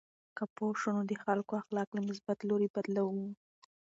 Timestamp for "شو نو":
0.79-1.01